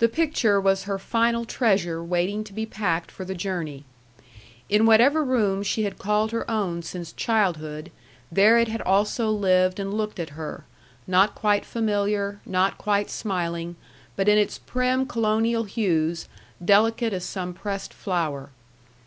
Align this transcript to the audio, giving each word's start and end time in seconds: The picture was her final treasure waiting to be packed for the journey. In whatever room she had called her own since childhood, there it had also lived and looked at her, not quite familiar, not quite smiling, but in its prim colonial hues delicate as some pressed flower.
The 0.00 0.08
picture 0.10 0.60
was 0.60 0.82
her 0.82 0.98
final 0.98 1.46
treasure 1.46 2.04
waiting 2.04 2.44
to 2.44 2.52
be 2.52 2.66
packed 2.66 3.10
for 3.10 3.24
the 3.24 3.34
journey. 3.34 3.84
In 4.68 4.84
whatever 4.84 5.24
room 5.24 5.62
she 5.62 5.84
had 5.84 5.96
called 5.98 6.30
her 6.30 6.44
own 6.50 6.82
since 6.82 7.10
childhood, 7.10 7.90
there 8.30 8.58
it 8.58 8.68
had 8.68 8.82
also 8.82 9.30
lived 9.30 9.80
and 9.80 9.94
looked 9.94 10.20
at 10.20 10.36
her, 10.36 10.66
not 11.06 11.34
quite 11.34 11.64
familiar, 11.64 12.38
not 12.44 12.76
quite 12.76 13.08
smiling, 13.08 13.76
but 14.14 14.28
in 14.28 14.36
its 14.36 14.58
prim 14.58 15.06
colonial 15.06 15.64
hues 15.64 16.28
delicate 16.62 17.14
as 17.14 17.24
some 17.24 17.54
pressed 17.54 17.94
flower. 17.94 18.50